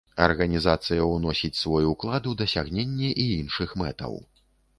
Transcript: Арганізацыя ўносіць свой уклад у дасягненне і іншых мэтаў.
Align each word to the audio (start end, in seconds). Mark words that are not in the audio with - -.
Арганізацыя 0.25 1.03
ўносіць 1.15 1.59
свой 1.59 1.85
уклад 1.91 2.31
у 2.33 2.33
дасягненне 2.41 3.11
і 3.27 3.27
іншых 3.37 3.69
мэтаў. 3.85 4.19